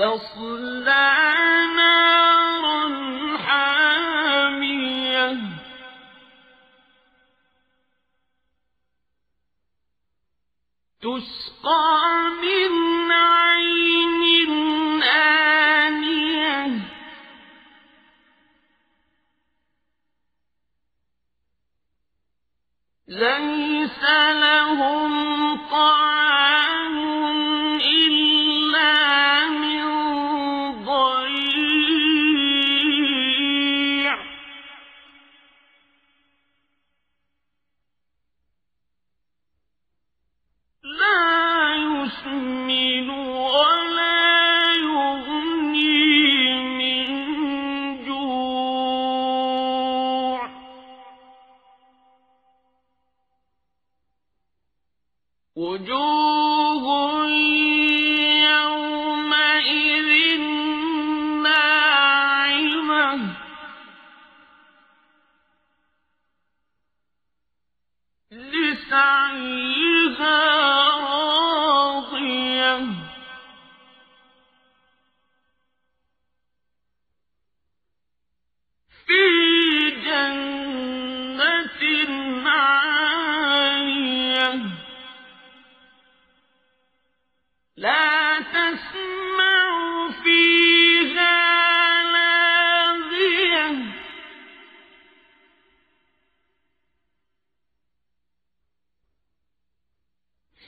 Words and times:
تصلى 0.00 1.08
نارا 1.76 2.88
حامية. 3.38 5.36
تسقى 11.00 12.30
من 12.42 13.12
عين 13.12 14.22
آنية. 15.02 16.64
ليس 23.08 24.04
لهم 24.32 25.56
طعام 25.70 26.19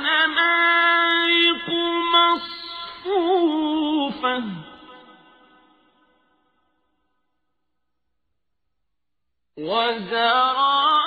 ونمارق 0.00 1.68
مصفوفة 3.04 4.36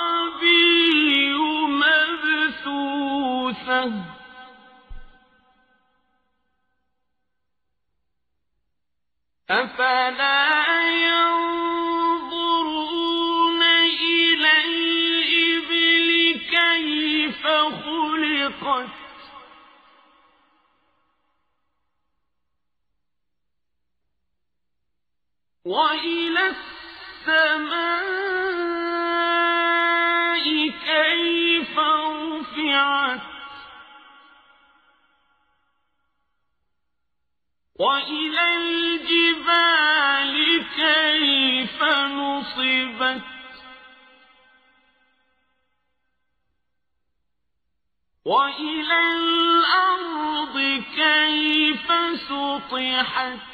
وزرابي 0.04 1.32
مبثوثة 1.80 2.64
أفلا 9.50 10.33
وإلى 25.64 26.54
السماء 27.26 28.04
كيف 30.68 31.78
رفعت؟ 31.78 33.20
وإلى 37.78 38.56
الجبال 38.56 40.34
كيف 40.76 41.82
نصبت؟ 41.82 43.22
وإلى 48.24 48.98
الأرض 49.16 50.56
كيف 50.96 51.92
سطحت؟ 52.28 53.53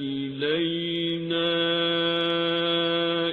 إلينا 0.00 1.52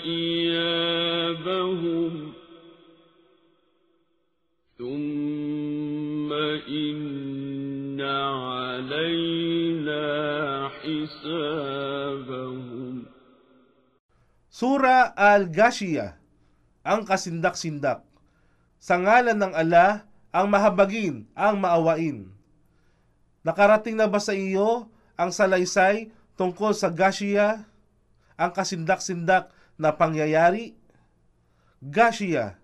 إيابهم 0.05 2.13
ثم 4.77 6.29
إن 6.69 8.01
علينا 8.01 10.05
حسابهم 10.69 12.53
Sura 14.53 15.09
Al-Ghashiyah, 15.17 16.13
ang 16.85 17.09
kasindak-sindak. 17.09 18.05
Sa 18.77 19.01
ngalan 19.01 19.33
ng 19.33 19.49
ala, 19.49 20.05
ang 20.29 20.45
mahabagin, 20.45 21.25
ang 21.33 21.57
maawain. 21.57 22.29
Nakarating 23.41 23.97
na 23.97 24.05
ba 24.05 24.21
sa 24.21 24.37
iyo 24.37 24.93
ang 25.17 25.33
salaysay 25.33 26.13
tungkol 26.39 26.73
sa 26.73 26.89
Gashiyah, 26.89 27.65
ang 28.37 28.51
kasindak-sindak 28.51 29.53
na 29.77 29.93
pangyayari? 29.93 30.73
Gashiyah, 31.83 32.57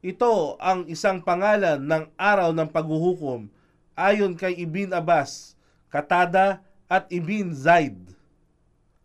ito 0.00 0.56
ang 0.62 0.88
isang 0.88 1.20
pangalan 1.20 1.76
ng 1.76 2.04
araw 2.16 2.56
ng 2.56 2.68
paghuhukom 2.72 3.52
ayon 3.98 4.32
kay 4.32 4.56
Ibn 4.64 4.96
Abbas, 4.96 5.58
Katada 5.92 6.64
at 6.88 7.04
Ibn 7.12 7.52
Zaid 7.52 8.10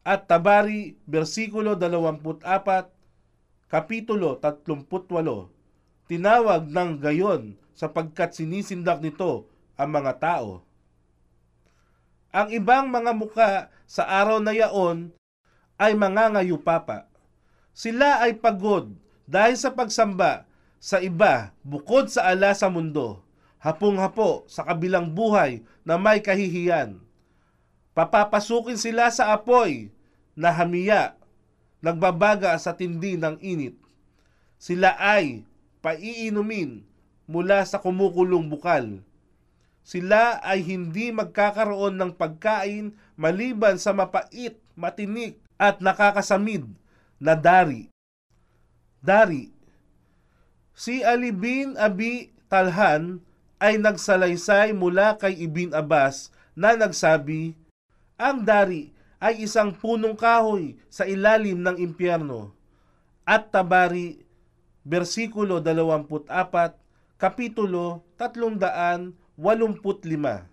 at 0.05 0.29
Tabari, 0.29 0.93
versikulo 1.09 1.73
24, 1.73 2.45
kapitulo 3.65 4.37
38. 4.37 5.49
Tinawag 6.05 6.69
ng 6.69 7.01
gayon 7.01 7.57
sapagkat 7.73 8.37
sinisindak 8.37 9.01
nito 9.01 9.49
ang 9.73 9.89
mga 9.89 10.13
tao. 10.21 10.61
Ang 12.35 12.51
ibang 12.51 12.91
mga 12.91 13.15
muka 13.15 13.51
sa 13.87 14.03
araw 14.03 14.43
na 14.43 14.51
yaon 14.51 15.07
ay 15.79 15.95
mga 15.95 16.35
ngayupapa. 16.35 17.07
Sila 17.71 18.19
ay 18.27 18.35
pagod 18.35 18.91
dahil 19.23 19.55
sa 19.55 19.71
pagsamba 19.71 20.43
sa 20.75 20.99
iba 20.99 21.55
bukod 21.63 22.11
sa 22.11 22.27
ala 22.27 22.51
sa 22.51 22.67
mundo, 22.67 23.23
hapong-hapo 23.63 24.43
sa 24.51 24.67
kabilang 24.67 25.15
buhay 25.15 25.63
na 25.87 25.95
may 25.95 26.19
kahihiyan. 26.19 26.99
Papapasukin 27.95 28.75
sila 28.75 29.07
sa 29.15 29.31
apoy 29.31 29.87
na 30.35 30.51
hamiya, 30.51 31.15
nagbabaga 31.79 32.51
sa 32.59 32.75
tindi 32.75 33.15
ng 33.15 33.39
init. 33.39 33.79
Sila 34.59 34.91
ay 34.99 35.47
paiinumin 35.79 36.83
mula 37.31 37.63
sa 37.63 37.79
kumukulong 37.79 38.51
bukal. 38.51 38.99
Sila 39.85 40.41
ay 40.41 40.65
hindi 40.65 41.13
magkakaroon 41.13 41.93
ng 42.01 42.17
pagkain 42.17 42.97
maliban 43.13 43.77
sa 43.77 43.93
mapait, 43.93 44.57
matinik 44.73 45.37
at 45.61 45.77
nakakasamid 45.77 46.65
na 47.21 47.37
dari. 47.37 47.93
Dari. 49.05 49.53
Si 50.73 51.05
Ali 51.05 51.29
bin 51.29 51.77
Abi 51.77 52.33
Talhan 52.49 53.21
ay 53.61 53.77
nagsalaysay 53.77 54.73
mula 54.73 55.21
kay 55.21 55.37
Ibn 55.45 55.77
Abbas 55.77 56.33
na 56.57 56.73
nagsabi, 56.73 57.53
Ang 58.17 58.41
dari 58.41 58.89
ay 59.21 59.45
isang 59.45 59.69
punong 59.69 60.17
kahoy 60.17 60.81
sa 60.89 61.05
ilalim 61.05 61.61
ng 61.61 61.77
impyerno. 61.77 62.57
At 63.21 63.53
Tabari, 63.53 64.17
versikulo 64.81 65.61
24, 65.61 66.25
kapitulo 67.21 68.01
385. 69.37 70.47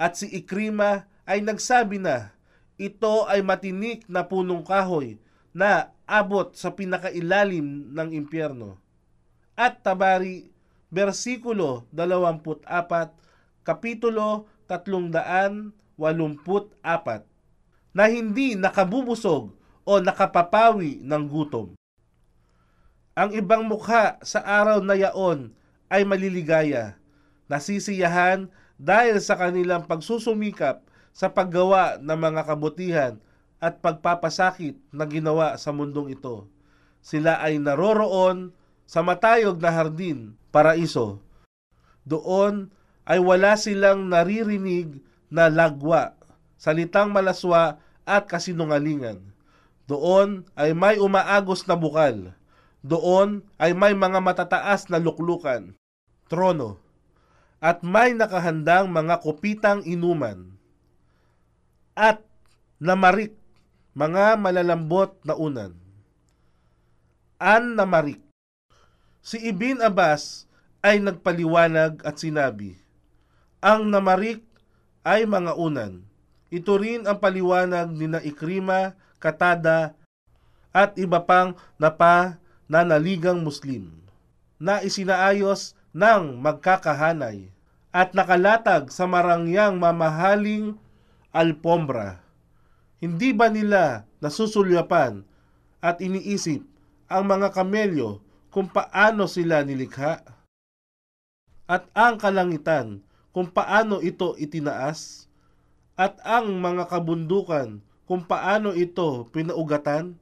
At 0.00 0.12
si 0.18 0.26
Ikrima 0.32 1.06
ay 1.28 1.40
nagsabi 1.44 2.00
na, 2.00 2.32
ito 2.80 3.28
ay 3.28 3.44
matinik 3.44 4.08
na 4.08 4.26
punong 4.26 4.64
kahoy 4.64 5.20
na 5.52 5.92
abot 6.08 6.50
sa 6.56 6.72
pinakailalim 6.72 7.92
ng 7.92 8.08
impyerno. 8.10 8.80
At 9.54 9.84
Tabari, 9.84 10.50
versikulo 10.92 11.88
24, 11.92 12.66
kapitulo 13.62 14.48
384 14.66 15.62
na 17.92 18.04
hindi 18.08 18.56
nakabubusog 18.56 19.52
o 19.84 19.92
nakapapawi 20.00 21.04
ng 21.04 21.24
gutom. 21.28 21.76
Ang 23.12 23.36
ibang 23.36 23.68
mukha 23.68 24.16
sa 24.24 24.40
araw 24.40 24.80
na 24.80 24.96
yaon 24.96 25.52
ay 25.92 26.00
maliligaya, 26.08 26.96
nasisiyahan 27.52 28.48
dahil 28.80 29.20
sa 29.20 29.36
kanilang 29.36 29.84
pagsusumikap 29.84 30.80
sa 31.12 31.28
paggawa 31.28 32.00
ng 32.00 32.16
mga 32.16 32.42
kabutihan 32.48 33.14
at 33.60 33.84
pagpapasakit 33.84 34.80
na 34.88 35.04
ginawa 35.04 35.60
sa 35.60 35.68
mundong 35.68 36.16
ito. 36.16 36.48
Sila 37.04 37.36
ay 37.44 37.60
naroroon 37.60 38.56
sa 38.88 39.04
matayog 39.04 39.60
na 39.60 39.68
hardin, 39.68 40.32
paraiso. 40.48 41.20
Doon 42.08 42.72
ay 43.04 43.20
wala 43.20 43.60
silang 43.60 44.08
naririnig 44.08 45.04
na 45.28 45.52
lagwa 45.52 46.16
salitang 46.56 47.10
malaswa 47.10 47.82
at 48.06 48.30
kasinungalingan. 48.30 49.18
Doon 49.90 50.46
ay 50.54 50.72
may 50.78 51.02
umaagos 51.02 51.66
na 51.66 51.74
bukal. 51.74 52.34
Doon 52.86 53.46
ay 53.58 53.74
may 53.74 53.94
mga 53.94 54.18
matataas 54.18 54.90
na 54.90 54.98
luklukan, 54.98 55.74
trono, 56.26 56.82
at 57.62 57.86
may 57.86 58.10
nakahandang 58.10 58.90
mga 58.90 59.22
kopitang 59.22 59.86
inuman. 59.86 60.50
At 61.94 62.26
namarik, 62.82 63.38
mga 63.94 64.34
malalambot 64.34 65.14
na 65.22 65.38
unan. 65.38 65.78
An 67.38 67.78
namarik. 67.78 68.18
Si 69.22 69.38
Ibn 69.38 69.86
Abbas 69.86 70.50
ay 70.82 70.98
nagpaliwanag 70.98 72.02
at 72.02 72.18
sinabi, 72.18 72.74
Ang 73.62 73.94
namarik 73.94 74.42
ay 75.06 75.22
mga 75.22 75.54
unan 75.54 76.02
ito 76.52 76.76
rin 76.76 77.08
ang 77.08 77.16
paliwanag 77.16 77.88
ni 77.96 78.04
na 78.12 78.20
Ikrima, 78.20 78.92
Katada 79.16 79.96
at 80.68 80.92
iba 81.00 81.24
pang 81.24 81.56
napa 81.80 82.36
nanaligang 82.68 83.40
Muslim 83.40 83.88
na 84.60 84.84
isinaayos 84.84 85.72
ng 85.96 86.36
magkakahanay 86.42 87.48
at 87.92 88.16
nakalatag 88.16 88.88
sa 88.88 89.04
marangyang 89.04 89.76
mamahaling 89.76 90.80
alpombra. 91.30 92.24
Hindi 92.98 93.36
ba 93.36 93.52
nila 93.52 94.08
nasusulyapan 94.24 95.22
at 95.84 96.00
iniisip 96.00 96.64
ang 97.06 97.28
mga 97.28 97.52
kamelyo 97.52 98.24
kung 98.48 98.66
paano 98.72 99.28
sila 99.28 99.60
nilikha? 99.62 100.24
At 101.68 101.88
ang 101.92 102.16
kalangitan 102.16 103.04
kung 103.30 103.52
paano 103.52 104.00
ito 104.00 104.34
itinaas? 104.40 105.28
at 105.96 106.18
ang 106.24 106.58
mga 106.60 106.88
kabundukan 106.88 107.78
kung 108.08 108.24
paano 108.24 108.72
ito 108.72 109.28
pinaugatan 109.30 110.16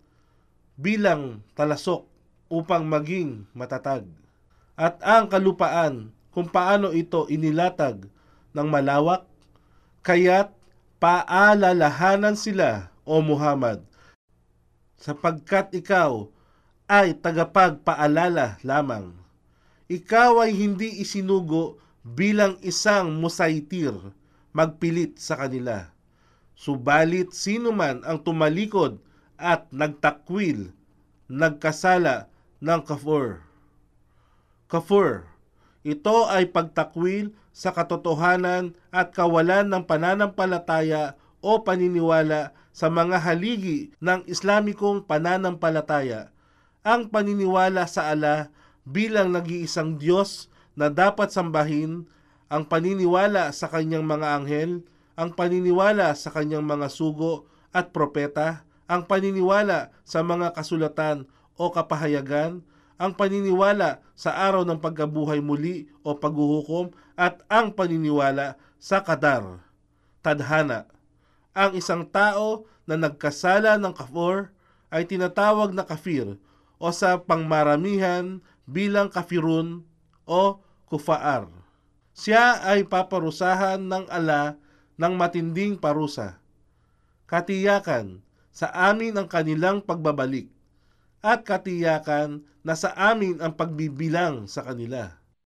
bilang 0.75 1.41
talasok 1.55 2.07
upang 2.51 2.87
maging 2.87 3.47
matatag. 3.55 4.07
At 4.75 4.99
ang 5.05 5.31
kalupaan 5.31 6.11
kung 6.31 6.47
paano 6.47 6.95
ito 6.95 7.27
inilatag 7.27 8.07
ng 8.55 8.67
malawak, 8.71 9.27
kaya't 10.07 10.55
paalalahanan 11.03 12.39
sila, 12.39 12.91
O 13.09 13.19
Muhammad, 13.19 13.83
sapagkat 15.01 15.75
ikaw 15.75 16.29
ay 16.87 17.17
tagapagpaalala 17.19 18.61
lamang. 18.67 19.15
Ikaw 19.91 20.47
ay 20.47 20.55
hindi 20.55 21.03
isinugo 21.03 21.79
bilang 22.03 22.59
isang 22.63 23.19
musaitir, 23.19 23.95
magpilit 24.55 25.19
sa 25.19 25.39
kanila. 25.39 25.91
Subalit 26.55 27.33
sino 27.35 27.73
man 27.73 28.05
ang 28.07 28.21
tumalikod 28.23 29.01
at 29.41 29.67
nagtakwil, 29.73 30.71
nagkasala 31.27 32.29
ng 32.61 32.83
kafur. 32.85 33.43
Kafur, 34.69 35.30
ito 35.81 36.29
ay 36.29 36.53
pagtakwil 36.53 37.33
sa 37.51 37.73
katotohanan 37.73 38.77
at 38.93 39.17
kawalan 39.17 39.69
ng 39.69 39.85
pananampalataya 39.89 41.17
o 41.41 41.65
paniniwala 41.65 42.53
sa 42.71 42.93
mga 42.93 43.17
haligi 43.21 43.91
ng 43.99 44.29
Islamikong 44.29 45.09
pananampalataya. 45.09 46.31
Ang 46.85 47.09
paniniwala 47.13 47.85
sa 47.89 48.13
ala 48.13 48.53
bilang 48.85 49.33
nag-iisang 49.33 50.01
Diyos 50.01 50.49
na 50.77 50.89
dapat 50.89 51.33
sambahin 51.33 52.09
ang 52.51 52.67
paniniwala 52.67 53.55
sa 53.55 53.71
kanyang 53.71 54.05
mga 54.05 54.27
anghel, 54.41 54.83
ang 55.15 55.37
paniniwala 55.37 56.17
sa 56.17 56.33
kanyang 56.35 56.67
mga 56.67 56.89
sugo 56.91 57.47
at 57.71 57.95
propeta, 57.95 58.67
ang 58.91 59.07
paniniwala 59.07 59.95
sa 60.03 60.27
mga 60.27 60.51
kasulatan 60.59 61.31
o 61.55 61.71
kapahayagan, 61.71 62.67
ang 63.01 63.17
paniniwala 63.17 64.05
sa 64.13 64.37
araw 64.37 64.69
ng 64.69 64.77
pagkabuhay 64.77 65.41
muli 65.41 65.89
o 66.05 66.13
paghuhukom 66.21 66.93
at 67.17 67.41
ang 67.49 67.73
paniniwala 67.73 68.61
sa 68.77 69.01
kadar, 69.01 69.65
tadhana. 70.21 70.85
Ang 71.57 71.81
isang 71.81 72.05
tao 72.05 72.69
na 72.85 73.01
nagkasala 73.01 73.81
ng 73.81 73.97
kafir 73.97 74.53
ay 74.93 75.09
tinatawag 75.09 75.73
na 75.73 75.89
kafir 75.89 76.37
o 76.77 76.93
sa 76.93 77.17
pangmaramihan 77.17 78.45
bilang 78.69 79.09
kafirun 79.09 79.81
o 80.29 80.61
kufaar 80.85 81.49
siya 82.21 82.61
ay 82.67 82.85
paparusahan 82.85 83.81
ng 83.81 84.05
ala 84.13 84.61
ng 85.01 85.13
matinding 85.17 85.81
parusa. 85.81 86.37
katiyakan 87.25 88.21
sa 88.51 88.69
amin 88.75 89.17
ang 89.17 89.31
kanilang 89.31 89.81
pagbabalik 89.81 90.51
at 91.23 91.47
katiyakan 91.47 92.45
na 92.61 92.77
sa 92.77 92.93
amin 92.97 93.41
ang 93.41 93.57
pagbibilang 93.57 94.49
sa 94.49 94.65
kanila. 94.65 95.20